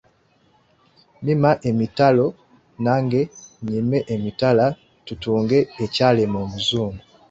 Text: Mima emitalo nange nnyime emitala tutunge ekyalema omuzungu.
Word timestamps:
Mima 1.25 1.51
emitalo 1.69 2.25
nange 2.83 3.21
nnyime 3.61 3.97
emitala 4.15 4.65
tutunge 5.05 5.59
ekyalema 5.83 6.37
omuzungu. 6.45 7.03